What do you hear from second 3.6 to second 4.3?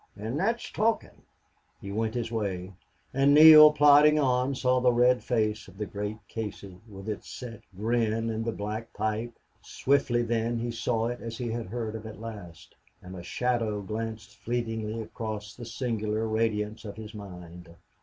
plodding